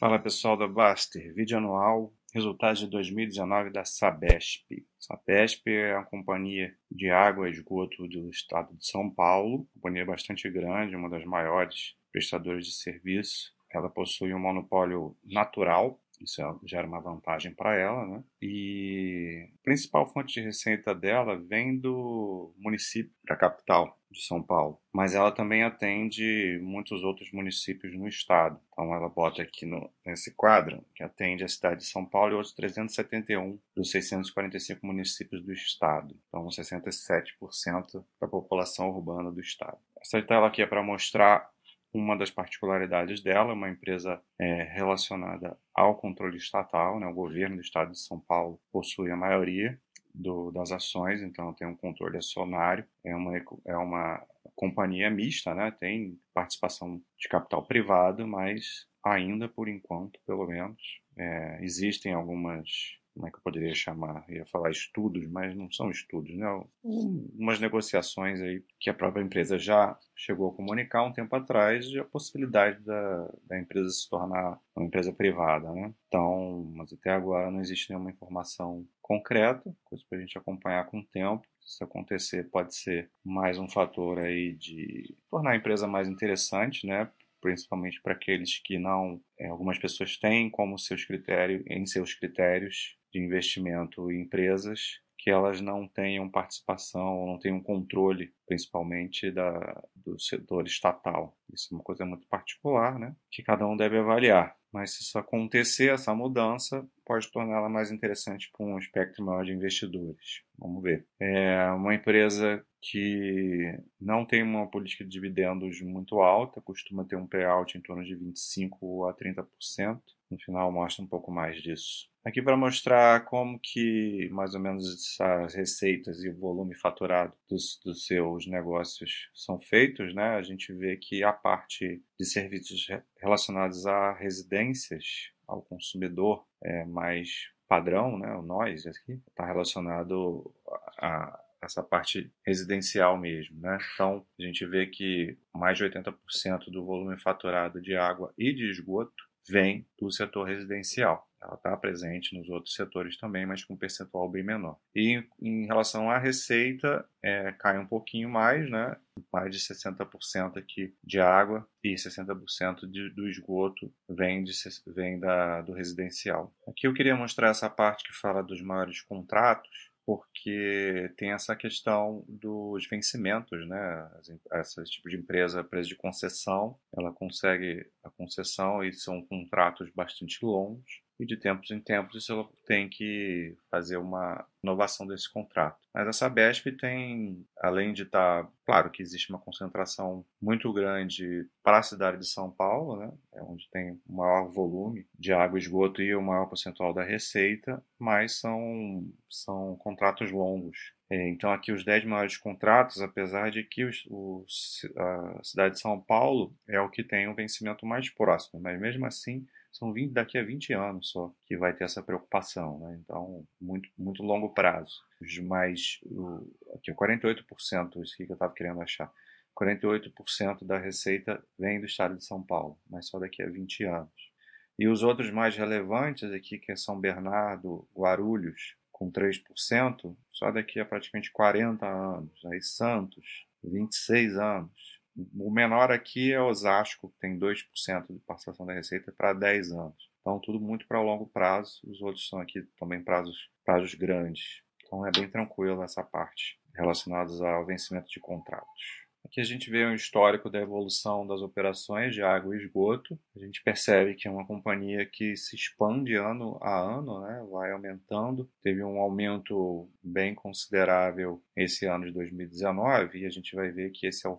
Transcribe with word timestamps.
Fala 0.00 0.18
pessoal 0.18 0.56
da 0.56 0.66
Baster, 0.66 1.34
vídeo 1.34 1.58
anual, 1.58 2.10
resultados 2.32 2.78
de 2.78 2.86
2019 2.86 3.68
da 3.68 3.84
Sabesp. 3.84 4.82
Sabesp 4.98 5.68
é 5.68 5.94
uma 5.94 6.06
companhia 6.06 6.74
de 6.90 7.10
água 7.10 7.46
e 7.46 7.52
esgoto 7.52 8.08
do 8.08 8.30
estado 8.30 8.74
de 8.74 8.86
São 8.86 9.10
Paulo, 9.10 9.68
companhia 9.74 10.06
bastante 10.06 10.48
grande, 10.48 10.96
uma 10.96 11.10
das 11.10 11.22
maiores 11.26 11.96
prestadoras 12.10 12.64
de 12.64 12.72
serviço. 12.72 13.52
Ela 13.70 13.90
possui 13.90 14.32
um 14.32 14.38
monopólio 14.38 15.14
natural 15.22 16.00
isso 16.20 16.42
é, 16.42 16.54
gera 16.66 16.86
uma 16.86 17.00
vantagem 17.00 17.54
para 17.54 17.74
ela, 17.74 18.06
né? 18.06 18.22
E 18.42 19.48
a 19.54 19.62
principal 19.62 20.06
fonte 20.06 20.34
de 20.34 20.42
receita 20.42 20.94
dela 20.94 21.36
vem 21.36 21.78
do 21.78 22.54
município, 22.58 23.12
da 23.24 23.34
capital 23.34 23.98
de 24.10 24.22
São 24.22 24.42
Paulo, 24.42 24.80
mas 24.92 25.14
ela 25.14 25.30
também 25.30 25.62
atende 25.62 26.58
muitos 26.62 27.02
outros 27.02 27.30
municípios 27.32 27.96
no 27.96 28.08
estado. 28.08 28.60
Então 28.72 28.94
ela 28.94 29.08
bota 29.08 29.42
aqui 29.42 29.64
no, 29.64 29.90
nesse 30.04 30.34
quadro 30.34 30.84
que 30.94 31.02
atende 31.02 31.44
a 31.44 31.48
cidade 31.48 31.80
de 31.80 31.86
São 31.86 32.04
Paulo 32.04 32.32
e 32.32 32.34
outros 32.34 32.54
371 32.54 33.58
dos 33.76 33.90
645 33.90 34.84
municípios 34.84 35.42
do 35.42 35.52
estado. 35.52 36.16
Então 36.28 36.46
67% 36.46 38.04
da 38.20 38.26
população 38.26 38.88
urbana 38.88 39.30
do 39.30 39.40
estado. 39.40 39.78
Essa 40.00 40.20
tela 40.22 40.48
aqui 40.48 40.62
é 40.62 40.66
para 40.66 40.82
mostrar 40.82 41.48
uma 41.92 42.16
das 42.16 42.30
particularidades 42.30 43.20
dela, 43.20 43.52
uma 43.52 43.68
empresa 43.68 44.20
é, 44.38 44.62
relacionada 44.74 45.58
ao 45.74 45.96
controle 45.96 46.36
estatal, 46.36 47.00
né, 47.00 47.06
o 47.06 47.14
governo 47.14 47.56
do 47.56 47.62
estado 47.62 47.90
de 47.90 47.98
São 47.98 48.20
Paulo 48.20 48.60
possui 48.72 49.10
a 49.10 49.16
maioria 49.16 49.78
do, 50.14 50.50
das 50.50 50.72
ações, 50.72 51.22
então 51.22 51.52
tem 51.54 51.66
um 51.66 51.76
controle 51.76 52.18
acionário, 52.18 52.86
é 53.04 53.14
uma, 53.14 53.36
é 53.66 53.76
uma 53.76 54.24
companhia 54.54 55.10
mista, 55.10 55.54
né, 55.54 55.70
tem 55.70 56.18
participação 56.34 57.00
de 57.18 57.28
capital 57.28 57.64
privado, 57.66 58.26
mas 58.26 58.86
ainda 59.04 59.48
por 59.48 59.68
enquanto, 59.68 60.20
pelo 60.26 60.46
menos, 60.46 60.80
é, 61.16 61.58
existem 61.62 62.12
algumas 62.12 62.99
como 63.20 63.28
é 63.28 63.30
que 63.30 63.36
eu 63.36 63.42
poderia 63.42 63.74
chamar? 63.74 64.24
Ia 64.30 64.46
falar 64.46 64.70
estudos, 64.70 65.26
mas 65.26 65.54
não 65.54 65.70
são 65.70 65.90
estudos, 65.90 66.34
né? 66.34 66.46
Umas 66.82 67.60
negociações 67.60 68.40
aí 68.40 68.64
que 68.78 68.88
a 68.88 68.94
própria 68.94 69.22
empresa 69.22 69.58
já 69.58 69.98
chegou 70.16 70.48
a 70.48 70.54
comunicar 70.54 71.04
um 71.04 71.12
tempo 71.12 71.36
atrás 71.36 71.86
de 71.86 72.00
a 72.00 72.04
possibilidade 72.04 72.80
da, 72.82 73.30
da 73.44 73.58
empresa 73.58 73.90
se 73.90 74.08
tornar 74.08 74.58
uma 74.74 74.86
empresa 74.86 75.12
privada, 75.12 75.70
né? 75.70 75.92
Então, 76.08 76.72
mas 76.74 76.90
até 76.94 77.10
agora 77.10 77.50
não 77.50 77.60
existe 77.60 77.90
nenhuma 77.90 78.10
informação 78.10 78.86
concreta, 79.02 79.74
coisa 79.84 80.02
para 80.08 80.16
a 80.16 80.20
gente 80.22 80.38
acompanhar 80.38 80.86
com 80.86 81.00
o 81.00 81.04
tempo. 81.04 81.46
Se 81.60 81.74
isso 81.74 81.84
acontecer, 81.84 82.48
pode 82.48 82.74
ser 82.74 83.10
mais 83.22 83.58
um 83.58 83.68
fator 83.68 84.18
aí 84.18 84.54
de 84.54 85.14
tornar 85.30 85.50
a 85.50 85.56
empresa 85.56 85.86
mais 85.86 86.08
interessante, 86.08 86.86
né? 86.86 87.10
Principalmente 87.40 88.00
para 88.02 88.12
aqueles 88.12 88.60
que 88.62 88.78
não, 88.78 89.20
é, 89.38 89.48
algumas 89.48 89.78
pessoas 89.78 90.16
têm 90.16 90.50
como 90.50 90.78
seus 90.78 91.04
critérios, 91.04 91.62
em 91.66 91.86
seus 91.86 92.14
critérios 92.14 92.96
de 93.12 93.20
investimento 93.20 94.10
em 94.10 94.22
empresas 94.22 95.00
que 95.22 95.30
elas 95.30 95.60
não 95.60 95.86
tenham 95.86 96.30
participação, 96.30 97.26
não 97.26 97.38
tenham 97.38 97.62
controle, 97.62 98.32
principalmente 98.46 99.30
da, 99.30 99.82
do 99.94 100.18
setor 100.18 100.66
estatal. 100.66 101.36
Isso 101.52 101.68
é 101.70 101.76
uma 101.76 101.84
coisa 101.84 102.06
muito 102.06 102.26
particular, 102.26 102.98
né? 102.98 103.14
Que 103.30 103.42
cada 103.42 103.66
um 103.66 103.76
deve 103.76 103.98
avaliar. 103.98 104.56
Mas 104.72 104.92
se 104.92 105.02
isso 105.02 105.18
acontecer, 105.18 105.92
essa 105.92 106.14
mudança 106.14 106.88
pode 107.04 107.30
torná-la 107.30 107.68
mais 107.68 107.90
interessante 107.90 108.50
para 108.50 108.64
um 108.64 108.78
espectro 108.78 109.24
maior 109.24 109.44
de 109.44 109.52
investidores. 109.52 110.42
Vamos 110.58 110.82
ver. 110.82 111.06
É 111.20 111.70
uma 111.72 111.94
empresa 111.94 112.64
que 112.80 113.78
não 114.00 114.24
tem 114.24 114.42
uma 114.42 114.66
política 114.66 115.04
de 115.04 115.10
dividendos 115.10 115.80
muito 115.82 116.20
alta, 116.20 116.60
costuma 116.60 117.04
ter 117.04 117.16
um 117.16 117.26
payout 117.26 117.76
em 117.76 117.80
torno 117.80 118.04
de 118.04 118.14
25 118.14 119.06
a 119.06 119.14
30%. 119.14 120.00
No 120.30 120.38
final 120.38 120.70
mostra 120.70 121.04
um 121.04 121.08
pouco 121.08 121.30
mais 121.30 121.60
disso. 121.60 122.08
Aqui 122.24 122.40
para 122.40 122.56
mostrar 122.56 123.24
como 123.24 123.58
que 123.58 124.28
mais 124.30 124.54
ou 124.54 124.60
menos 124.60 124.84
essas 124.86 125.54
receitas 125.54 126.22
e 126.22 126.28
o 126.28 126.38
volume 126.38 126.74
faturado 126.74 127.32
dos, 127.48 127.80
dos 127.82 128.06
seus 128.06 128.46
negócios 128.46 129.30
são 129.34 129.58
feitos, 129.58 130.14
né? 130.14 130.36
A 130.36 130.42
gente 130.42 130.72
vê 130.72 130.96
que 130.96 131.24
a 131.24 131.32
parte 131.32 132.02
de 132.18 132.26
serviços 132.26 132.86
relacionados 133.16 133.86
a 133.86 134.12
residências, 134.12 135.32
ao 135.48 135.62
consumidor 135.62 136.46
é 136.62 136.84
mais 136.84 137.50
padrão, 137.66 138.18
né? 138.18 138.34
O 138.36 138.42
nós 138.42 138.86
aqui 138.86 139.20
está 139.28 139.46
relacionado 139.46 140.54
a 140.98 141.40
essa 141.62 141.82
parte 141.82 142.32
residencial 142.44 143.18
mesmo, 143.18 143.60
né? 143.60 143.78
Então, 143.94 144.26
a 144.38 144.42
gente 144.42 144.64
vê 144.66 144.86
que 144.86 145.36
mais 145.54 145.76
de 145.76 145.84
80% 145.84 146.70
do 146.70 146.84
volume 146.84 147.18
faturado 147.20 147.80
de 147.80 147.96
água 147.96 148.32
e 148.38 148.52
de 148.52 148.70
esgoto 148.70 149.30
vem 149.48 149.86
do 149.98 150.10
setor 150.10 150.44
residencial. 150.44 151.28
Ela 151.42 151.54
está 151.54 151.74
presente 151.74 152.36
nos 152.36 152.48
outros 152.50 152.74
setores 152.74 153.16
também, 153.16 153.46
mas 153.46 153.64
com 153.64 153.72
um 153.72 153.76
percentual 153.76 154.28
bem 154.28 154.42
menor. 154.42 154.78
E 154.94 155.24
em 155.40 155.64
relação 155.64 156.10
à 156.10 156.18
receita, 156.18 157.04
é, 157.22 157.50
cai 157.52 157.78
um 157.78 157.86
pouquinho 157.86 158.28
mais, 158.28 158.68
né? 158.70 158.96
mais 159.32 159.54
de 159.54 159.58
60% 159.58 160.58
aqui 160.58 160.94
de 161.02 161.18
água 161.18 161.66
e 161.82 161.94
60% 161.94 162.90
de, 162.90 163.10
do 163.10 163.28
esgoto 163.28 163.92
vem, 164.08 164.44
de, 164.44 164.52
vem 164.86 165.18
da, 165.18 165.62
do 165.62 165.72
residencial. 165.72 166.54
Aqui 166.68 166.86
eu 166.86 166.94
queria 166.94 167.16
mostrar 167.16 167.48
essa 167.48 167.70
parte 167.70 168.04
que 168.04 168.12
fala 168.12 168.42
dos 168.42 168.60
maiores 168.60 169.00
contratos, 169.02 169.89
porque 170.10 171.12
tem 171.16 171.30
essa 171.30 171.54
questão 171.54 172.24
dos 172.26 172.84
vencimentos, 172.88 173.64
né? 173.68 174.10
Esse 174.54 174.82
tipo 174.84 175.08
de 175.08 175.16
empresa, 175.16 175.60
empresa 175.60 175.86
de 175.88 175.94
concessão, 175.94 176.76
ela 176.98 177.12
consegue 177.12 177.86
a 178.02 178.10
concessão 178.10 178.82
e 178.82 178.92
são 178.92 179.24
contratos 179.24 179.88
bastante 179.94 180.44
longos 180.44 181.00
e 181.20 181.24
de 181.24 181.36
tempos 181.36 181.70
em 181.70 181.78
tempos 181.78 182.28
ela 182.28 182.48
tem 182.66 182.88
que 182.88 183.54
fazer 183.70 183.98
uma 183.98 184.44
inovação 184.62 185.06
desse 185.06 185.30
contrato. 185.32 185.78
Mas 185.92 186.06
a 186.06 186.12
Sabesp 186.12 186.66
tem, 186.72 187.44
além 187.58 187.92
de 187.92 188.02
estar, 188.02 188.44
tá, 188.44 188.50
claro 188.64 188.90
que 188.90 189.02
existe 189.02 189.30
uma 189.30 189.38
concentração 189.38 190.24
muito 190.40 190.72
grande 190.72 191.46
para 191.62 191.78
a 191.78 191.82
cidade 191.82 192.18
de 192.18 192.26
São 192.26 192.50
Paulo, 192.50 192.96
né, 192.96 193.12
é 193.34 193.42
onde 193.42 193.68
tem 193.70 194.00
o 194.06 194.16
maior 194.16 194.48
volume 194.50 195.06
de 195.18 195.32
água 195.32 195.58
e 195.58 195.62
esgoto 195.62 196.02
e 196.02 196.14
o 196.14 196.22
maior 196.22 196.46
percentual 196.46 196.92
da 196.92 197.02
receita, 197.02 197.82
mas 197.98 198.38
são, 198.38 199.04
são 199.28 199.76
contratos 199.76 200.30
longos. 200.30 200.92
É, 201.10 201.28
então, 201.28 201.50
aqui 201.50 201.72
os 201.72 201.84
10 201.84 202.04
maiores 202.04 202.36
contratos, 202.36 203.02
apesar 203.02 203.50
de 203.50 203.64
que 203.64 203.84
os, 203.84 204.06
os, 204.08 204.88
a 204.96 205.40
cidade 205.42 205.74
de 205.74 205.80
São 205.80 206.00
Paulo 206.00 206.54
é 206.68 206.80
o 206.80 206.88
que 206.88 207.02
tem 207.02 207.26
o 207.26 207.34
vencimento 207.34 207.84
mais 207.84 208.08
próximo, 208.08 208.60
mas 208.60 208.80
mesmo 208.80 209.04
assim 209.04 209.44
são 209.72 209.92
20, 209.92 210.12
daqui 210.12 210.36
a 210.38 210.44
20 210.44 210.72
anos 210.72 211.10
só 211.10 211.32
que 211.46 211.56
vai 211.56 211.72
ter 211.72 211.84
essa 211.84 212.02
preocupação, 212.02 212.78
né? 212.80 213.00
Então, 213.02 213.44
muito, 213.60 213.88
muito 213.98 214.22
longo 214.22 214.49
prazo. 214.50 215.02
Os 215.20 215.38
mais, 215.38 216.00
o, 216.04 216.46
aqui, 216.74 216.92
48%, 216.92 218.02
isso 218.02 218.16
que 218.16 218.24
eu 218.24 218.34
estava 218.34 218.52
querendo 218.52 218.80
achar, 218.80 219.12
48% 219.54 220.64
da 220.64 220.78
receita 220.78 221.42
vem 221.58 221.80
do 221.80 221.86
estado 221.86 222.16
de 222.16 222.24
São 222.24 222.42
Paulo, 222.42 222.78
mas 222.88 223.08
só 223.08 223.18
daqui 223.18 223.42
a 223.42 223.48
20 223.48 223.84
anos. 223.84 224.30
E 224.78 224.88
os 224.88 225.02
outros 225.02 225.30
mais 225.30 225.56
relevantes 225.56 226.32
aqui, 226.32 226.58
que 226.58 226.72
é 226.72 226.76
São 226.76 226.98
Bernardo, 226.98 227.86
Guarulhos, 227.94 228.76
com 228.90 229.10
3%, 229.10 230.16
só 230.32 230.50
daqui 230.50 230.80
a 230.80 230.84
praticamente 230.84 231.30
40 231.30 231.86
anos. 231.86 232.44
Aí 232.46 232.62
Santos, 232.62 233.46
26 233.62 234.38
anos. 234.38 235.00
O 235.34 235.50
menor 235.50 235.90
aqui 235.90 236.32
é 236.32 236.40
Osasco, 236.40 237.10
que 237.10 237.18
tem 237.18 237.38
2% 237.38 238.06
de 238.08 238.18
participação 238.20 238.64
da 238.64 238.72
receita 238.72 239.12
para 239.12 239.32
10 239.32 239.72
anos. 239.72 240.09
Então, 240.20 240.38
tudo 240.38 240.60
muito 240.60 240.86
para 240.86 241.00
longo 241.00 241.26
prazo. 241.26 241.80
Os 241.84 242.00
outros 242.02 242.28
são 242.28 242.40
aqui 242.40 242.62
também 242.78 243.02
prazos, 243.02 243.50
prazos 243.64 243.94
grandes. 243.94 244.62
Então, 244.84 245.06
é 245.06 245.10
bem 245.10 245.28
tranquilo 245.28 245.82
essa 245.82 246.02
parte 246.02 246.58
relacionados 246.74 247.40
ao 247.40 247.66
vencimento 247.66 248.08
de 248.08 248.20
contratos. 248.20 249.10
Aqui 249.24 249.40
a 249.40 249.44
gente 249.44 249.70
vê 249.70 249.86
um 249.86 249.94
histórico 249.94 250.48
da 250.48 250.60
evolução 250.60 251.26
das 251.26 251.42
operações 251.42 252.14
de 252.14 252.22
água 252.22 252.54
e 252.54 252.58
esgoto. 252.58 253.18
A 253.36 253.38
gente 253.38 253.62
percebe 253.62 254.14
que 254.14 254.26
é 254.26 254.30
uma 254.30 254.46
companhia 254.46 255.04
que 255.06 255.36
se 255.36 255.54
expande 255.54 256.14
ano 256.14 256.58
a 256.62 256.80
ano, 256.80 257.20
né? 257.20 257.46
vai 257.50 257.70
aumentando. 257.70 258.50
Teve 258.62 258.82
um 258.82 258.98
aumento 258.98 259.88
bem 260.02 260.34
considerável 260.34 261.42
esse 261.54 261.86
ano 261.86 262.06
de 262.06 262.12
2019 262.12 263.18
e 263.18 263.26
a 263.26 263.30
gente 263.30 263.54
vai 263.54 263.70
ver 263.70 263.90
que 263.90 264.06
esse 264.06 264.26
é 264.26 264.30
o 264.30 264.38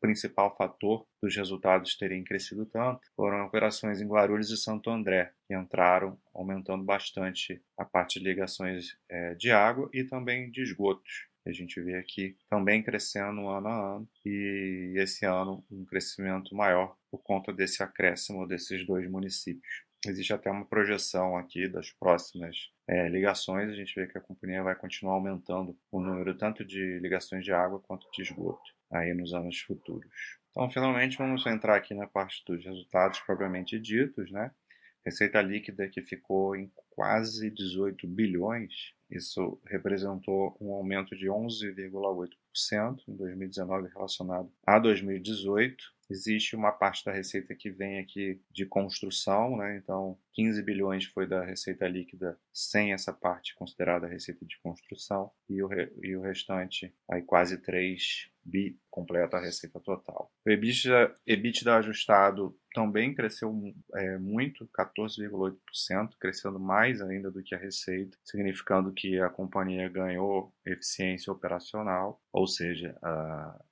principal 0.00 0.54
fator 0.56 1.06
dos 1.22 1.34
resultados 1.36 1.96
terem 1.96 2.24
crescido 2.24 2.66
tanto 2.66 3.00
foram 3.14 3.44
operações 3.44 4.00
em 4.00 4.06
Guarulhos 4.06 4.50
e 4.50 4.56
Santo 4.56 4.90
André, 4.90 5.32
que 5.46 5.54
entraram 5.54 6.18
aumentando 6.34 6.84
bastante 6.84 7.60
a 7.76 7.84
parte 7.84 8.18
de 8.18 8.24
ligações 8.24 8.96
é, 9.08 9.34
de 9.34 9.50
água 9.50 9.88
e 9.92 10.04
também 10.04 10.50
de 10.50 10.62
esgotos. 10.62 11.28
A 11.46 11.52
gente 11.52 11.80
vê 11.80 11.96
aqui 11.96 12.36
também 12.50 12.82
crescendo 12.82 13.48
ano 13.48 13.68
a 13.68 13.96
ano 13.96 14.08
e 14.24 14.94
esse 14.96 15.24
ano 15.24 15.64
um 15.70 15.84
crescimento 15.84 16.54
maior 16.54 16.94
por 17.10 17.22
conta 17.22 17.52
desse 17.52 17.82
acréscimo 17.82 18.46
desses 18.46 18.86
dois 18.86 19.08
municípios. 19.10 19.84
Existe 20.06 20.32
até 20.32 20.50
uma 20.50 20.66
projeção 20.66 21.36
aqui 21.36 21.66
das 21.66 21.90
próximas 21.90 22.70
é, 22.86 23.08
ligações, 23.08 23.68
a 23.68 23.74
gente 23.74 23.94
vê 23.94 24.06
que 24.06 24.16
a 24.16 24.20
companhia 24.20 24.62
vai 24.62 24.76
continuar 24.76 25.14
aumentando 25.14 25.76
o 25.90 26.00
número 26.00 26.36
tanto 26.36 26.64
de 26.64 26.98
ligações 27.00 27.44
de 27.44 27.52
água 27.52 27.80
quanto 27.80 28.08
de 28.12 28.22
esgoto 28.22 28.77
aí 28.90 29.14
nos 29.14 29.32
anos 29.32 29.58
futuros. 29.60 30.10
Então, 30.50 30.70
finalmente, 30.70 31.16
vamos 31.16 31.46
entrar 31.46 31.76
aqui 31.76 31.94
na 31.94 32.06
parte 32.06 32.42
dos 32.46 32.64
resultados 32.64 33.20
propriamente 33.20 33.78
ditos, 33.78 34.30
né? 34.30 34.50
receita 35.04 35.40
líquida 35.40 35.88
que 35.88 36.02
ficou 36.02 36.54
em 36.54 36.70
quase 36.90 37.50
18 37.50 38.06
bilhões. 38.06 38.92
Isso 39.10 39.60
representou 39.66 40.56
um 40.60 40.72
aumento 40.72 41.16
de 41.16 41.26
11,8% 41.26 43.02
em 43.08 43.16
2019 43.16 43.88
relacionado 43.88 44.52
a 44.66 44.78
2018 44.78 45.97
Existe 46.10 46.56
uma 46.56 46.72
parte 46.72 47.04
da 47.04 47.12
receita 47.12 47.54
que 47.54 47.70
vem 47.70 47.98
aqui 47.98 48.40
de 48.50 48.64
construção, 48.64 49.56
né? 49.56 49.76
então 49.76 50.18
15 50.32 50.62
bilhões 50.62 51.04
foi 51.04 51.26
da 51.26 51.44
receita 51.44 51.86
líquida 51.86 52.38
sem 52.52 52.92
essa 52.92 53.12
parte 53.12 53.54
considerada 53.54 54.06
receita 54.06 54.44
de 54.46 54.58
construção 54.60 55.30
e 55.48 55.62
o, 55.62 55.68
e 56.02 56.16
o 56.16 56.22
restante, 56.22 56.94
aí 57.10 57.22
quase 57.22 57.58
3 57.58 58.30
bi, 58.48 58.78
completa 58.90 59.36
a 59.36 59.40
receita 59.40 59.78
total. 59.80 60.32
O 60.46 60.50
EBITDA, 60.50 61.14
EBITDA 61.26 61.76
ajustado 61.76 62.56
também 62.72 63.14
cresceu 63.14 63.52
é, 63.94 64.18
muito, 64.18 64.68
14,8%, 64.68 66.10
crescendo 66.18 66.58
mais 66.58 67.00
ainda 67.02 67.30
do 67.30 67.42
que 67.42 67.54
a 67.54 67.58
receita, 67.58 68.16
significando 68.24 68.92
que 68.92 69.20
a 69.20 69.28
companhia 69.28 69.88
ganhou 69.88 70.52
eficiência 70.64 71.32
operacional, 71.32 72.20
ou 72.32 72.46
seja, 72.46 72.96
a, 73.02 73.64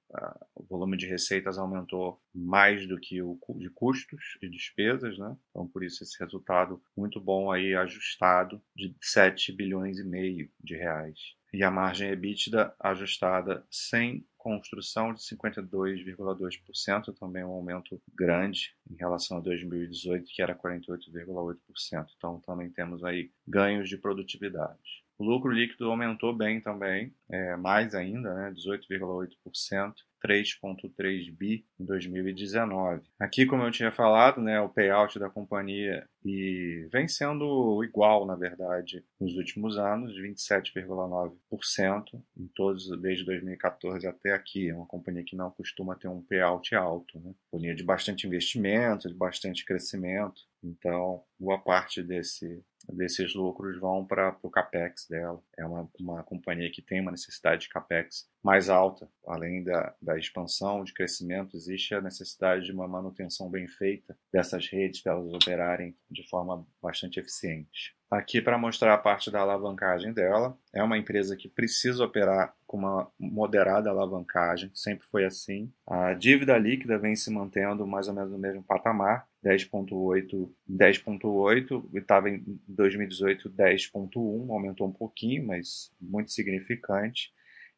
o 0.55 0.64
volume 0.64 0.97
de 0.97 1.06
receitas 1.06 1.58
aumentou 1.58 2.20
mais 2.35 2.87
do 2.87 2.99
que 2.99 3.20
o 3.23 3.38
de 3.56 3.70
custos 3.70 4.38
e 4.41 4.49
despesas, 4.49 5.19
né? 5.19 5.37
Então, 5.50 5.67
por 5.67 5.82
isso 5.82 6.03
esse 6.03 6.19
resultado 6.19 6.82
muito 6.97 7.20
bom 7.20 7.50
aí 7.50 7.75
ajustado 7.75 8.62
de 8.75 8.94
7 9.00 9.53
bilhões 9.53 9.99
e 9.99 10.05
meio 10.05 10.50
de 10.62 10.76
reais. 10.76 11.19
E 11.53 11.62
a 11.62 11.70
margem 11.70 12.11
EBITDA 12.11 12.75
ajustada 12.79 13.67
sem 13.70 14.26
construção 14.37 15.12
de 15.12 15.20
52,2%, 15.23 17.12
também 17.19 17.43
um 17.43 17.50
aumento 17.50 18.00
grande 18.14 18.75
em 18.88 18.94
relação 18.94 19.38
a 19.38 19.41
2018, 19.41 20.25
que 20.26 20.43
era 20.43 20.55
48,8%. 20.55 22.06
Então, 22.17 22.41
também 22.41 22.70
temos 22.70 23.03
aí 23.03 23.32
ganhos 23.47 23.88
de 23.88 23.97
produtividade. 23.99 25.06
O 25.19 25.25
lucro 25.25 25.51
líquido 25.51 25.91
aumentou 25.91 26.35
bem 26.35 26.61
também, 26.61 27.15
é, 27.31 27.57
mais 27.57 27.95
ainda, 27.95 28.35
né, 28.35 28.53
18,8%, 28.53 29.95
3,3 30.21 31.31
bi 31.31 31.65
em 31.79 31.85
2019. 31.85 33.03
Aqui, 33.19 33.47
como 33.47 33.63
eu 33.63 33.71
tinha 33.71 33.93
falado, 33.93 34.43
né, 34.43 34.61
o 34.61 34.69
payout 34.69 35.19
da 35.19 35.31
companhia 35.31 36.07
e 36.25 36.89
vem 36.93 37.07
sendo 37.07 37.83
igual, 37.85 38.27
na 38.27 38.35
verdade, 38.35 39.05
nos 39.21 39.37
últimos 39.37 39.79
anos, 39.79 40.19
27,9% 40.19 42.23
em 42.37 42.49
todos 42.49 42.89
desde 43.01 43.25
2014 43.25 44.07
até 44.07 44.33
aqui. 44.33 44.69
É 44.69 44.75
uma 44.75 44.87
companhia 44.87 45.25
que 45.25 45.37
não 45.37 45.51
costuma 45.51 45.95
ter 45.95 46.09
um 46.09 46.23
payout 46.23 46.75
alto, 46.75 47.21
né? 47.21 47.33
Companhia 47.51 47.75
de 47.75 47.85
bastante 47.85 48.27
investimento, 48.27 49.09
de 49.09 49.15
bastante 49.15 49.65
crescimento. 49.65 50.43
Então, 50.67 51.23
boa 51.39 51.59
parte 51.59 52.03
desse 52.03 52.65
desses 52.89 53.35
lucros 53.35 53.79
vão 53.81 54.05
para 54.05 54.37
o 54.43 54.51
capex 54.51 55.07
dela. 55.09 55.43
É 55.59 55.65
uma, 55.65 55.89
uma 55.99 56.23
companhia 56.23 56.71
que 56.71 56.83
tem 56.83 57.01
uma 57.01 57.11
necessidade 57.11 57.63
de 57.63 57.69
capex 57.69 58.29
mais 58.43 58.69
alta. 58.69 59.09
Além 59.27 59.65
da, 59.65 59.95
da 60.01 60.19
expansão, 60.19 60.85
de 60.85 60.93
crescimento, 60.93 61.57
existe 61.57 61.95
a 61.95 62.01
necessidade 62.01 62.67
de 62.67 62.73
uma 62.73 62.87
manutenção 62.87 63.51
bem 63.51 63.67
feita 63.67 64.17
dessas 64.33 64.69
redes 64.69 65.01
para 65.01 65.13
elas 65.13 65.33
operarem 65.33 65.97
de 66.11 66.29
forma 66.29 66.67
bastante 66.81 67.19
eficiente. 67.19 67.97
Aqui 68.09 68.41
para 68.41 68.57
mostrar 68.57 68.95
a 68.95 68.99
parte 68.99 69.33
da 69.33 69.41
alavancagem 69.41 70.13
dela. 70.13 70.57
É 70.73 70.81
uma 70.81 70.97
empresa 70.97 71.37
que 71.37 71.49
precisa 71.49 72.05
operar 72.05 72.55
com 72.65 72.77
uma 72.77 73.11
moderada 73.19 73.91
alavancagem, 73.91 74.71
sempre 74.75 75.07
foi 75.07 75.25
assim. 75.25 75.73
A 75.87 76.13
dívida 76.13 76.57
líquida 76.57 76.99
vem 76.99 77.17
se 77.17 77.31
mantendo 77.33 77.85
mais 77.87 78.07
ou 78.07 78.15
menos 78.15 78.31
no 78.31 78.39
mesmo 78.39 78.63
patamar, 78.63 79.27
10.8, 79.46 80.50
10.8, 80.69 81.84
estava 81.94 82.28
em 82.28 82.43
2018 82.66 83.48
10.1, 83.50 84.50
aumentou 84.50 84.88
um 84.88 84.93
pouquinho, 84.93 85.46
mas 85.46 85.93
muito 86.00 86.32
significante 86.32 87.32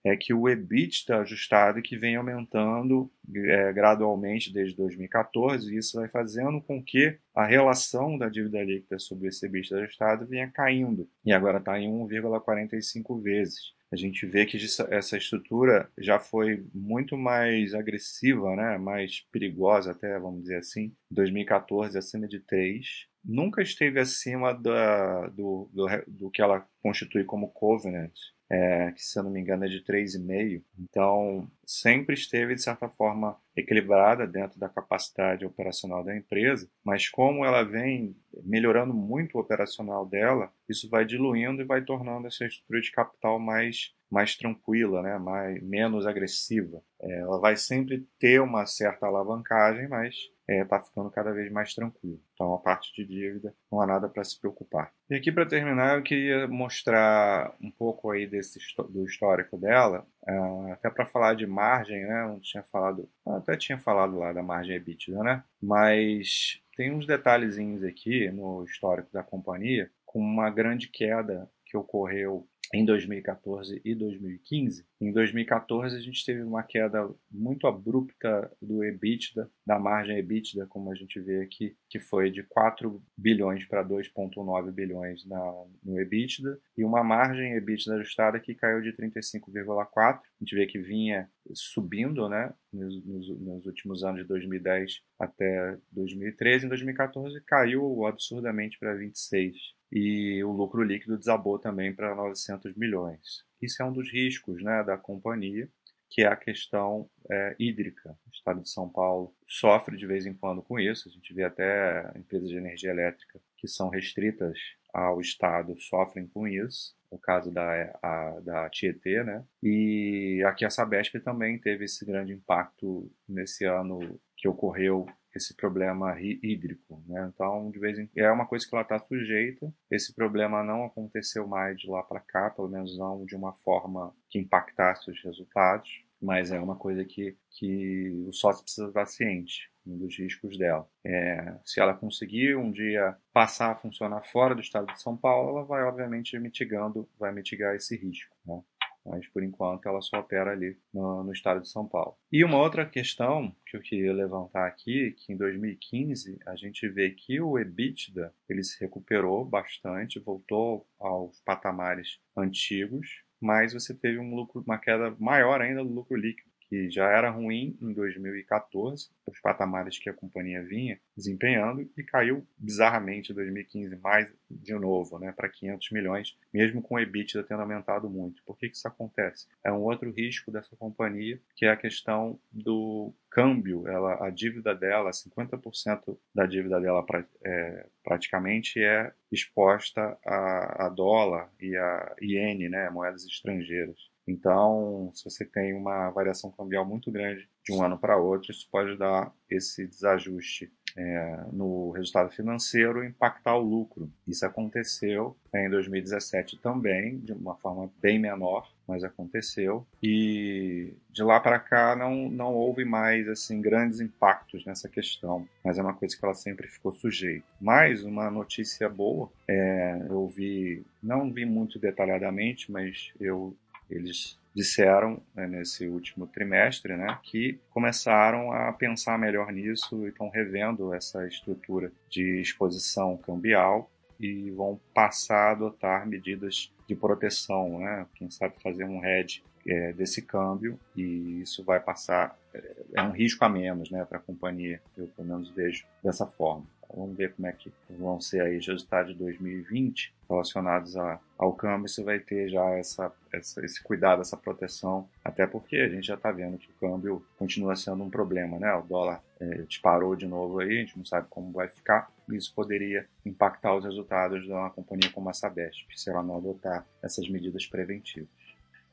é 0.09 0.17
que 0.17 0.33
o 0.35 0.49
EBITDA 0.49 1.19
ajustado 1.21 1.83
que 1.83 1.97
vem 1.97 2.17
aumentando 2.17 3.11
é, 3.35 3.73
gradualmente 3.73 4.53
desde 4.53 4.77
2014, 4.77 5.73
e 5.73 5.79
isso 5.79 5.99
vai 5.99 6.09
fazendo 6.09 6.61
com 6.61 6.83
que 6.83 7.19
a 7.35 7.45
relação 7.45 8.17
da 8.19 8.29
dívida 8.29 8.63
líquida 8.63 8.99
sobre 8.99 9.29
esse 9.29 9.47
EBITDA 9.47 9.83
ajustado 9.83 10.27
venha 10.27 10.51
caindo, 10.51 11.09
e 11.25 11.33
agora 11.33 11.59
está 11.59 11.79
em 11.79 11.91
1,45 11.91 13.21
vezes. 13.23 13.79
A 13.91 13.97
gente 13.97 14.27
vê 14.27 14.45
que 14.45 14.59
essa 14.91 15.17
estrutura 15.17 15.91
já 15.97 16.19
foi 16.19 16.63
muito 16.75 17.17
mais 17.17 17.73
agressiva, 17.73 18.55
né? 18.55 18.77
mais 18.77 19.21
perigosa 19.33 19.93
até, 19.93 20.19
vamos 20.19 20.43
dizer 20.43 20.59
assim, 20.59 20.95
2014 21.11 21.97
acima 21.97 22.29
de 22.29 22.39
3, 22.41 23.07
nunca 23.25 23.63
esteve 23.63 23.99
acima 23.99 24.53
da, 24.53 25.29
do, 25.29 25.71
do, 25.73 25.87
do 26.07 26.31
que 26.31 26.43
ela 26.43 26.67
constitui 26.83 27.25
como 27.25 27.49
covenant, 27.49 28.13
é, 28.51 28.93
que 28.93 29.03
se 29.03 29.19
eu 29.19 29.23
não 29.23 29.31
me 29.31 29.41
engano 29.41 29.65
é 29.65 29.69
de 29.69 29.83
3,5. 29.85 30.63
Então, 30.79 31.51
sempre 31.65 32.15
esteve, 32.15 32.55
de 32.55 32.63
certa 32.63 32.89
forma, 32.89 33.37
equilibrada 33.55 34.27
dentro 34.27 34.59
da 34.59 34.69
capacidade 34.69 35.45
operacional 35.45 36.03
da 36.03 36.17
empresa, 36.17 36.69
mas 36.85 37.09
como 37.09 37.45
ela 37.45 37.63
vem 37.63 38.17
melhorando 38.45 38.95
muito 38.95 39.37
o 39.37 39.41
operacional 39.41 40.07
dela, 40.07 40.53
isso 40.69 40.89
vai 40.89 41.05
diluindo 41.05 41.63
e 41.63 41.67
vai 41.67 41.85
tornando 41.85 42.27
essa 42.27 42.47
estrutura 42.47 42.81
de 42.81 42.93
capital 42.93 43.39
mais 43.39 43.93
mais 44.11 44.35
tranquila, 44.37 45.03
né, 45.03 45.19
mais, 45.19 45.63
menos 45.63 46.07
agressiva. 46.07 46.83
É, 46.99 47.19
ela 47.21 47.39
vai 47.39 47.59
sempre 47.59 48.09
ter 48.19 48.41
uma 48.41 48.65
certa 48.65 49.07
alavancagem, 49.07 49.87
mas 49.87 50.15
está 50.49 50.55
é, 50.55 50.65
tá 50.65 50.81
ficando 50.81 51.11
cada 51.11 51.33
vez 51.33 51.51
mais 51.53 51.75
tranquilo. 51.75 52.21
Então, 52.33 52.55
a 52.55 52.59
parte 52.59 52.95
de 52.95 53.07
dívida 53.07 53.55
não 53.71 53.81
há 53.81 53.87
nada 53.87 54.09
para 54.09 54.25
se 54.25 54.39
preocupar. 54.41 54.93
E 55.11 55.15
aqui, 55.15 55.31
para 55.31 55.47
terminar, 55.47 55.97
eu 55.97 56.03
queria 56.03 56.49
mostrar 56.49 57.55
um 57.61 57.71
pouco 57.71 58.11
aí 58.11 58.27
desse, 58.27 58.59
do 58.89 59.05
histórico 59.05 59.59
dela, 59.59 60.07
uh, 60.27 60.73
até 60.73 60.89
para 60.89 61.05
falar 61.07 61.35
de 61.35 61.47
margem, 61.47 62.01
né? 62.05 62.39
Tinha 62.41 62.63
falado, 62.63 63.09
até 63.27 63.57
tinha 63.57 63.79
falado 63.79 64.17
lá 64.19 64.33
da 64.33 64.43
margem 64.43 64.77
EBITDA, 64.77 65.23
né? 65.23 65.45
Mas 65.61 66.61
tem 66.77 66.93
uns 66.93 67.07
detalhezinhos 67.07 67.85
aqui 67.85 68.31
no 68.31 68.65
histórico 68.65 69.13
da 69.13 69.23
companhia, 69.23 69.91
com 70.07 70.19
uma 70.19 70.49
grande 70.49 70.89
queda 70.89 71.51
que 71.67 71.77
ocorreu 71.77 72.49
em 72.73 72.85
2014 72.85 73.81
e 73.85 73.95
2015. 73.95 74.87
Em 75.01 75.13
2014 75.13 75.97
a 75.97 76.01
gente 76.01 76.25
teve 76.25 76.43
uma 76.43 76.63
queda 76.63 77.09
muito 77.31 77.67
abrupta 77.67 78.51
do 78.61 78.85
EBITDA, 78.85 79.51
da 79.67 79.79
margem 79.79 80.19
EBITDA, 80.19 80.67
como 80.67 80.91
a 80.91 80.95
gente 80.95 81.21
vê 81.21 81.43
aqui, 81.43 81.77
que 81.89 81.99
foi 81.99 82.31
de 82.31 82.43
4 82.43 83.03
bilhões 83.17 83.65
para 83.65 83.85
2,9 83.85 84.71
bilhões 84.73 85.25
na, 85.27 85.65
no 85.85 86.01
EBITDA, 86.01 86.59
e 86.77 86.85
uma 86.85 87.03
margem 87.03 87.55
EBITDA 87.55 87.95
ajustada 87.95 88.41
que 88.41 88.55
caiu 88.55 88.83
de 88.83 88.93
35,4. 88.93 90.19
A 90.19 90.21
gente 90.41 90.55
vê 90.55 90.67
que 90.67 90.79
vinha 90.79 91.29
subindo 91.55 92.29
né, 92.29 92.53
nos, 92.73 93.05
nos, 93.05 93.67
últimos 93.67 94.05
anos 94.05 94.23
de 94.23 94.29
2010 94.29 95.01
até 95.19 95.79
2013. 95.93 96.67
Em 96.67 96.69
2014 96.69 97.41
caiu 97.47 98.05
absurdamente 98.07 98.79
para 98.79 98.95
26 98.95 99.78
e 99.91 100.43
o 100.45 100.53
lucro 100.53 100.83
líquido 100.83 101.19
desabou 101.19 101.59
também 101.59 101.95
para 101.95 102.15
900 102.15 102.75
milhões. 102.77 103.45
Isso 103.61 103.83
é 103.83 103.87
um 103.87 103.93
dos 103.93 104.11
riscos 104.13 104.63
né, 104.63 104.85
da 104.85 104.97
companhia, 104.97 105.69
que 106.11 106.23
é 106.23 106.27
a 106.27 106.37
questão 106.37 107.09
é, 107.31 107.57
hídrica. 107.59 108.11
O 108.27 108.31
estado 108.31 108.63
de 108.63 108.71
São 108.71 108.89
Paulo 108.89 109.35
sofre 109.47 109.97
de 109.97 110.07
vez 110.07 110.27
em 110.27 110.35
quando 110.35 110.63
com 110.63 110.79
isso. 110.79 111.09
A 111.09 111.13
gente 111.13 111.35
vê 111.35 111.45
até 111.45 112.13
empresas 112.17 112.49
de 112.49 112.57
energia 112.57 112.91
elétrica 112.91 113.41
que 113.57 113.69
são 113.69 113.89
restritas 113.89 114.59
ao 114.93 115.21
estado 115.21 115.79
sofrem 115.79 116.27
com 116.27 116.47
isso. 116.47 116.97
O 117.11 117.19
caso 117.19 117.51
da, 117.51 117.99
a, 118.03 118.41
da 118.41 118.69
Tietê, 118.69 119.23
né? 119.25 119.43
E 119.63 120.43
aqui 120.47 120.65
a 120.65 120.71
Sabesp 120.71 121.19
também 121.21 121.59
teve 121.59 121.87
esse 121.87 122.05
grande 122.05 122.33
impacto 122.35 123.11
nesse 123.27 123.65
ano 123.65 124.21
que 124.39 124.49
ocorreu 124.49 125.05
esse 125.35 125.55
problema 125.55 126.17
hídrico. 126.21 127.03
Né? 127.07 127.31
Então, 127.35 127.71
de 127.71 127.79
vez 127.79 127.99
em 127.99 128.09
é 128.17 128.31
uma 128.31 128.47
coisa 128.47 128.67
que 128.67 128.75
ela 128.75 128.83
está 128.83 128.99
sujeita. 128.99 129.73
Esse 129.91 130.15
problema 130.15 130.63
não 130.63 130.85
aconteceu 130.85 131.47
mais 131.47 131.79
de 131.79 131.89
lá 131.89 132.03
para 132.03 132.21
cá, 132.21 132.49
pelo 132.49 132.69
menos 132.69 132.97
não 132.97 133.25
de 133.25 133.37
uma 133.37 133.53
forma 133.53 134.15
que 134.31 134.39
impactasse 134.39 135.11
os 135.11 135.23
resultados, 135.23 136.05
mas 136.21 136.51
é 136.51 136.59
uma 136.59 136.77
coisa 136.77 137.05
que, 137.05 137.37
que 137.51 138.11
o 138.27 138.33
sócio 138.33 138.63
precisa 138.63 138.89
estar 138.89 139.07
ciente 139.07 139.71
dos 139.85 140.19
riscos 140.19 140.59
dela. 140.59 140.89
É, 141.05 141.57
se 141.65 141.81
ela 141.81 141.95
conseguir 141.95 142.57
um 142.57 142.71
dia 142.71 143.17
passar 143.33 143.73
a 143.73 143.77
funcionar 143.77 144.23
fora 144.25 144.55
do 144.55 144.61
estado 144.61 144.93
de 144.93 145.01
São 145.01 145.17
Paulo, 145.17 145.51
ela 145.51 145.65
vai 145.65 145.83
obviamente 145.85 146.39
mitigando, 146.39 147.09
vai 147.19 147.33
mitigar 147.33 147.75
esse 147.75 147.97
risco. 147.97 148.37
Né? 148.45 148.61
Mas 149.05 149.27
por 149.29 149.43
enquanto 149.43 149.89
ela 149.89 150.01
só 150.01 150.19
opera 150.19 150.53
ali 150.53 150.79
no, 150.93 151.25
no, 151.25 151.33
estado 151.33 151.61
de 151.61 151.69
São 151.69 151.87
Paulo. 151.87 152.17
E 152.31 152.45
uma 152.45 152.59
outra 152.59 152.85
questão 152.87 153.55
que 153.67 153.77
eu 153.77 153.81
queria 153.81 154.13
levantar 154.13 154.67
aqui, 154.67 155.13
que 155.13 155.33
em 155.33 155.37
2015 155.37 156.39
a 156.47 156.57
gente 156.57 156.89
vê 156.89 157.11
que 157.11 157.41
o 157.41 157.59
EBITDA 157.59 158.33
ele 158.49 158.63
se 158.63 158.81
recuperou 158.81 159.45
bastante, 159.45 160.19
voltou 160.19 160.87
aos 160.99 161.41
patamares 161.41 162.19
antigos, 162.37 163.23
mas 163.41 163.73
você 163.73 163.95
teve 163.95 164.19
um 164.19 164.35
lucro, 164.35 164.63
uma 164.67 164.79
queda 164.79 165.15
maior 165.19 165.61
ainda 165.61 165.83
do 165.85 165.93
lucro 165.93 166.17
líquido 166.17 166.48
que 166.69 166.91
já 166.91 167.09
era 167.09 167.31
ruim 167.31 167.77
em 167.81 167.93
2014, 167.93 169.09
os 169.27 169.41
patamares 169.41 169.99
que 169.99 170.11
a 170.11 170.15
companhia 170.15 170.63
vinha 170.63 171.01
desempenhando 171.17 171.89
e 171.97 172.03
caiu 172.03 172.47
bizarramente 172.57 173.33
em 173.33 173.35
2015 173.35 173.97
mais 173.97 174.29
de 174.51 174.75
novo, 174.75 175.19
né, 175.19 175.33
para 175.33 175.49
500 175.49 175.91
milhões, 175.91 176.39
mesmo 176.53 176.83
com 176.83 176.95
o 176.95 177.01
EBITDA 177.01 177.43
tendo 177.43 177.61
aumentado 177.63 178.09
muito. 178.09 178.43
Por 178.45 178.57
que, 178.57 178.69
que 178.69 178.77
isso 178.77 178.89
acontece? 178.89 179.47
É 179.65 179.73
um 179.73 179.83
outro 179.83 180.11
risco 180.11 180.51
dessa 180.51 180.77
companhia, 180.77 181.41
que 181.57 181.67
é 181.67 181.71
a 181.71 181.77
questão 181.77 182.39
do 182.51 183.15
câmbio, 183.31 183.87
ela, 183.87 184.27
a 184.27 184.31
dívida 184.31 184.75
dela, 184.75 185.11
50% 185.11 186.19
da 186.35 186.47
dívida 186.47 186.81
dela 186.81 187.05
é, 187.45 187.87
praticamente 188.03 188.83
é 188.83 189.13
exposta 189.31 190.19
a, 190.25 190.87
a, 190.87 190.89
dólar 190.89 191.51
e 191.61 191.77
a 191.77 192.15
iene, 192.21 192.69
né, 192.69 192.89
moedas 192.91 193.25
estrangeiras. 193.25 193.99
Então, 194.29 195.11
se 195.15 195.25
você 195.25 195.45
tem 195.45 195.75
uma 195.75 196.11
variação 196.11 196.51
cambial 196.51 196.85
muito 196.85 197.11
grande 197.11 197.49
de 197.65 197.73
um 197.73 197.83
ano 197.83 197.99
para 197.99 198.17
outro, 198.17 198.51
isso 198.51 198.69
pode 198.71 198.97
dar 198.97 199.33
esse 199.51 199.87
desajuste 199.87 200.71
é, 200.97 201.45
no 201.53 201.91
resultado 201.91 202.31
financeiro 202.31 203.05
impactar 203.05 203.57
o 203.57 203.63
lucro. 203.63 204.11
Isso 204.27 204.45
aconteceu 204.45 205.37
em 205.55 205.71
2017 205.71 206.59
também, 206.59 207.19
de 207.19 207.33
uma 207.33 207.55
forma 207.57 207.91
bem 208.01 208.19
menor, 208.19 208.69
mas 208.87 209.05
aconteceu. 209.05 209.87
E 210.03 210.93
de 211.11 211.23
lá 211.23 211.39
para 211.41 211.59
cá 211.59 211.95
não, 211.95 212.29
não 212.29 212.55
houve 212.55 212.85
mais 212.85 213.29
assim 213.29 213.61
grandes 213.61 214.01
impactos 214.01 214.65
nessa 214.65 214.89
questão, 214.89 215.47
mas 215.65 215.79
é 215.79 215.83
uma 215.83 215.95
coisa 215.95 216.17
que 216.17 216.25
ela 216.25 216.35
sempre 216.35 216.67
ficou 216.67 216.93
sujeita. 216.93 217.47
Mais 217.61 218.03
uma 218.03 218.31
notícia 218.31 218.89
boa, 218.89 219.31
é, 219.47 220.07
eu 220.09 220.27
vi, 220.29 220.85
não 221.03 221.33
vi 221.33 221.45
muito 221.45 221.79
detalhadamente, 221.79 222.73
mas 222.73 223.13
eu 223.21 223.55
eles 223.91 224.39
disseram 224.55 225.23
né, 225.35 225.47
nesse 225.47 225.87
último 225.87 226.27
trimestre 226.27 226.97
né, 226.97 227.19
que 227.23 227.61
começaram 227.71 228.51
a 228.53 228.73
pensar 228.73 229.19
melhor 229.19 229.53
nisso 229.53 230.05
e 230.05 230.09
estão 230.09 230.29
revendo 230.29 230.93
essa 230.93 231.27
estrutura 231.27 231.93
de 232.11 232.41
exposição 232.41 233.17
cambial 233.17 233.91
e 234.19 234.51
vão 234.51 234.81
passar 234.93 235.49
a 235.49 235.51
adotar 235.53 236.07
medidas 236.07 236.73
de 236.89 236.97
proteção, 236.97 237.79
né? 237.79 238.07
quem 238.15 238.31
sabe 238.31 238.55
fazer 238.61 238.85
um 238.85 239.05
hedge 239.05 239.45
é, 239.67 239.93
desse 239.93 240.23
câmbio 240.23 240.79
e 240.97 241.43
isso 241.43 241.63
vai 241.63 241.79
passar, 241.79 242.37
é, 242.53 242.75
é 242.95 243.03
um 243.03 243.13
risco 243.13 243.45
a 243.45 243.49
menos 243.49 243.91
né, 243.91 244.05
para 244.05 244.19
a 244.19 244.21
companhia, 244.21 244.83
eu 244.97 245.07
pelo 245.09 245.29
menos 245.29 245.51
vejo 245.51 245.87
dessa 246.03 246.27
forma. 246.27 246.67
Vamos 246.95 247.17
ver 247.17 247.33
como 247.35 247.47
é 247.47 247.53
que 247.53 247.71
vão 247.91 248.21
ser 248.21 248.41
aí 248.41 248.59
os 248.59 248.67
resultados 248.67 249.13
de 249.13 249.19
2020 249.19 250.13
relacionados 250.29 250.97
a, 250.97 251.21
ao 251.37 251.53
câmbio. 251.53 251.89
Você 251.89 252.03
vai 252.03 252.19
ter 252.19 252.49
já 252.49 252.65
essa, 252.71 253.13
essa, 253.33 253.65
esse 253.65 253.83
cuidado, 253.83 254.21
essa 254.23 254.37
proteção, 254.37 255.09
até 255.25 255.47
porque 255.47 255.77
a 255.77 255.89
gente 255.89 256.07
já 256.07 256.15
está 256.15 256.31
vendo 256.31 256.59
que 256.59 256.71
o 256.71 256.89
câmbio 256.89 257.25
continua 257.39 257.77
sendo 257.77 258.03
um 258.03 258.11
problema, 258.11 258.59
né? 258.59 258.73
O 258.75 258.83
dólar 258.83 259.23
é, 259.41 259.63
disparou 259.63 260.17
de 260.17 260.27
novo 260.27 260.61
aí, 260.61 260.79
a 260.79 260.81
gente 260.81 260.97
não 260.97 261.05
sabe 261.05 261.27
como 261.31 261.53
vai 261.53 261.69
ficar. 261.69 262.11
Isso 262.29 262.53
poderia 262.55 263.07
impactar 263.25 263.75
os 263.75 263.85
resultados 263.85 264.45
de 264.45 264.51
uma 264.51 264.71
companhia 264.71 265.11
como 265.13 265.31
a 265.31 265.33
Sabesp, 265.33 265.87
se 265.95 266.11
ela 266.11 266.23
não 266.23 266.37
adotar 266.37 266.87
essas 267.03 267.29
medidas 267.29 267.67
preventivas. 267.67 268.29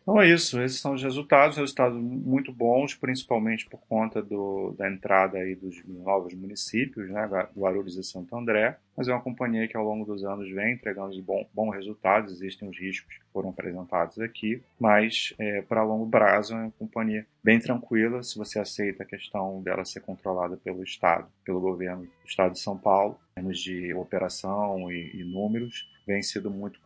Então 0.06 0.22
é 0.22 0.30
isso, 0.30 0.62
esses 0.62 0.80
são 0.80 0.94
os 0.94 1.02
resultados, 1.02 1.58
resultados 1.58 2.00
muito 2.00 2.54
bons, 2.54 2.94
principalmente 2.94 3.68
por 3.68 3.80
conta 3.90 4.22
do, 4.22 4.72
da 4.78 4.88
entrada 4.88 5.40
aí 5.40 5.56
dos 5.56 5.84
novos 5.84 6.32
municípios, 6.36 7.10
né, 7.10 7.28
Guarulhos 7.58 7.98
e 7.98 8.04
Santo 8.04 8.38
André, 8.38 8.78
mas 8.96 9.08
é 9.08 9.12
uma 9.12 9.22
companhia 9.22 9.68
que 9.68 9.76
ao 9.76 9.84
longo 9.84 10.06
dos 10.06 10.24
anos 10.24 10.48
vem 10.52 10.74
entregando 10.74 11.20
bons 11.24 11.48
bom 11.52 11.70
resultados, 11.72 12.34
existem 12.34 12.70
os 12.70 12.78
riscos 12.78 13.16
que 13.16 13.26
foram 13.34 13.50
apresentados 13.50 14.20
aqui, 14.20 14.62
mas 14.80 15.34
é, 15.40 15.64
para 15.64 15.82
longo 15.82 16.08
prazo 16.08 16.54
é 16.54 16.58
uma 16.58 16.72
companhia 16.78 17.26
bem 17.44 17.60
tranquila, 17.60 18.22
se 18.22 18.38
você 18.38 18.60
aceita 18.60 19.02
a 19.02 19.08
questão 19.08 19.60
dela 19.64 19.84
ser 19.84 20.02
controlada 20.02 20.56
pelo 20.56 20.84
Estado, 20.84 21.28
pelo 21.44 21.60
governo 21.60 22.04
do 22.04 22.28
Estado 22.28 22.52
de 22.52 22.60
São 22.60 22.78
Paulo, 22.78 23.20
em 23.32 23.42
termos 23.42 23.60
de 23.60 23.92
operação 23.96 24.92
e, 24.92 25.20
e 25.20 25.24
números, 25.24 25.90
vem 26.06 26.22
sido 26.22 26.52
muito, 26.52 26.80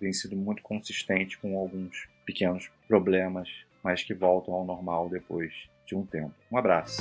vem 0.00 0.12
sido 0.12 0.36
muito 0.36 0.62
consistente 0.62 1.36
com 1.38 1.58
alguns 1.58 2.06
pequenos 2.26 2.70
problemas, 2.88 3.48
mas 3.82 4.02
que 4.02 4.12
voltam 4.12 4.52
ao 4.52 4.64
normal 4.64 5.08
depois 5.08 5.52
de 5.86 5.94
um 5.94 6.04
tempo. 6.04 6.34
Um 6.52 6.58
abraço. 6.58 7.00